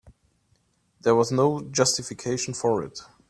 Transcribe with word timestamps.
There 1.01 1.13
was 1.13 1.31
no 1.31 1.61
justification 1.61 2.55
for 2.55 2.81
it. 2.83 3.01